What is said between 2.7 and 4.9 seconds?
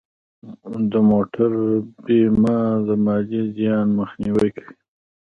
د مالي زیان مخنیوی کوي.